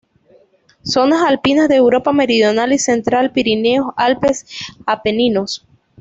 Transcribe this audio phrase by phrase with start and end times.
[0.83, 4.47] Zonas alpinas de Europa meridional y central, Pirineos, Alpes,
[4.87, 5.67] Apeninos.